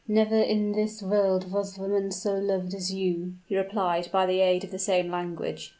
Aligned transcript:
"Never 0.07 0.41
in 0.41 0.71
this 0.71 1.03
world 1.03 1.51
was 1.51 1.77
woman 1.77 2.09
so 2.09 2.33
loved 2.33 2.73
as 2.73 2.91
you," 2.91 3.35
he 3.45 3.55
replied, 3.55 4.09
by 4.11 4.25
the 4.25 4.39
aid 4.39 4.63
of 4.63 4.71
the 4.71 4.79
same 4.79 5.11
language. 5.11 5.69